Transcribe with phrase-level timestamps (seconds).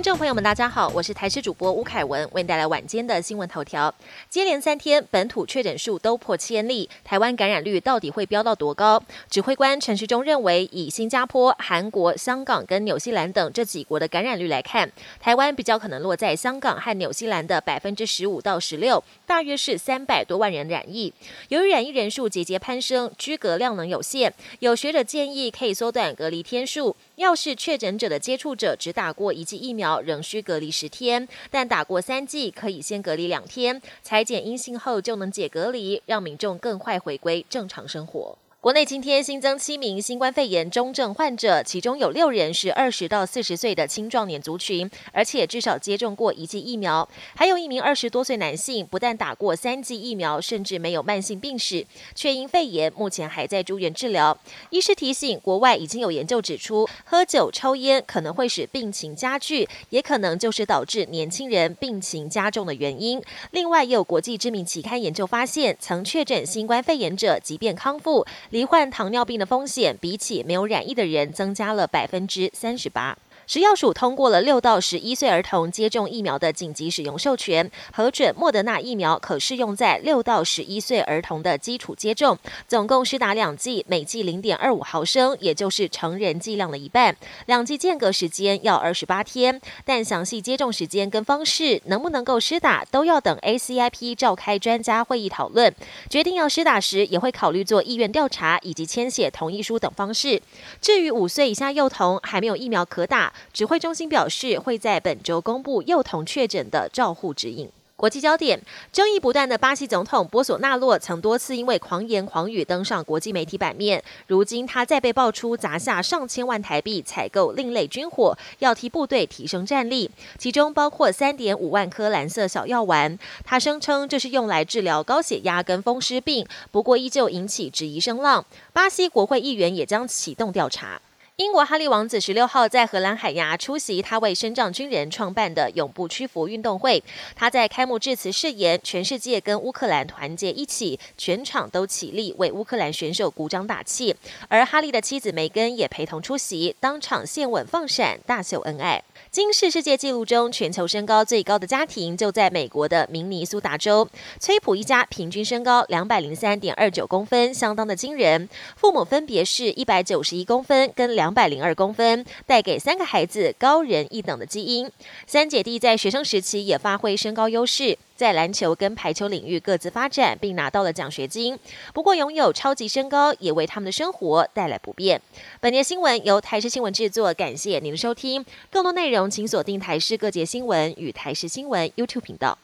[0.00, 3.94] 听众朋友们，大家好，我是台视主播吴凯文，为您带来晚间的新闻头条。
[4.30, 9.02] 接连三天本土确诊数都破千例，台湾感染率到底会飙到多高？
[9.28, 14.90] 指挥官陈时中认为，以新加坡、韩国、香港跟纽西兰等这几国的感染率来看，
[15.20, 21.12] 台湾比较可能落在香港和纽西兰的百分之十五到十六，大约是三百多万人染疫。
[21.48, 26.96] 由于染疫人数节节攀升，居隔量能有限，有学者建议可以缩短隔离天数。
[27.20, 38.38] 要是确诊者的接触者只打过一剂疫苗，仍需隔离十天；但打过三剂，可以先隔离两天，裁剪阴性后就能解隔离，让民众更快回归正常生活。
[38.62, 47.08] 国内今天新增七名新冠肺炎中症患者，其中有六人是二十到四十岁的青壮年族群，而且至少接种过一剂疫苗。
[47.34, 54.38] 还有一名二十多岁男性，不但打过三剂疫苗，甚至没有慢性病史，却因肺炎目前还在住院治疗。
[54.68, 63.22] 医师提醒，国外已经有研究指出，喝酒、抽烟可能会使病情加剧，也可能就是导致年轻人病情加重的原因。
[63.52, 68.26] 另外，也有国际知名期刊研究发现，曾确诊新冠肺炎者，即便康复。
[68.50, 73.16] 罹患糖尿病的风险，比起没有染疫的人，增加了百分之三十八。
[73.50, 87.16] 食药署通过了六到十一岁儿童接种疫苗的紧急使用授权，核准莫德纳疫苗可适用在六到十一岁儿童的基础接种，总共施打两剂，每剂零点二五毫升，也就是成人剂量的一半。
[87.46, 95.74] 两剂间隔时间要二十八天，但详细接种时间跟方式能不能够施打，都要等 ACIP 召开专家会议讨论，
[96.08, 100.40] 决定要施打时也会考虑做意愿调查以及签写同意书等方式。
[100.80, 103.32] 至于五岁以下幼童还没有疫苗可打。
[103.52, 107.68] 指挥中心表示，会在本周公布幼童确诊的照护指引。
[107.96, 108.58] 国际焦点：
[108.90, 114.02] 争议不断的巴西总统波索纳洛曾多次因为狂言狂语登上国际媒体版面。
[114.26, 123.18] 如今他再被爆出砸下上千万台币采购另类军火，要替部队提升战力，其中包括三点五万颗蓝色小药丸。
[123.44, 128.46] 他声称这是用来治疗高血压跟风湿病，不过依旧引起质疑声浪。
[128.72, 131.02] 巴西国会议员也将启动调查。
[131.40, 137.02] 英国哈利王子十六号在荷兰海牙出席他为身障军人创办的永不屈服运动会。
[137.34, 144.14] 他在开幕致辞誓言：“全世界跟乌克兰团结一起，全场都起立为乌克兰选手鼓掌打气。”
[144.48, 149.02] 而哈利的妻子梅根也陪同出席，当场献吻放闪，大秀恩爱。
[149.30, 154.08] 惊世世界纪录中，全球身高最高的家庭就在美国的明尼苏达州。
[154.40, 158.48] 崔普一家平均身高两百零三点二九公分，相当的惊人。
[158.76, 164.90] 父母分别是一百九十一公分跟两百零二公分，带给三个孩子高人一等的基因。
[165.26, 167.98] 三姐弟在学生时期也发挥身高优势。
[168.20, 171.58] 在篮球跟排球领域各自发展，并拿到了奖学金。
[171.94, 175.18] 不过，拥有超级身高也为他们的生活带来不便。
[175.58, 178.44] 本节新闻由台视新闻制作，感谢您的收听。
[178.70, 182.58] 更多内容请锁定台视各界新闻与台视新闻 YouTube 频道。